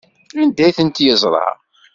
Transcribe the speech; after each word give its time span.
Anda 0.41 0.61
ay 0.65 0.75
tent-yeẓra? 0.77 1.47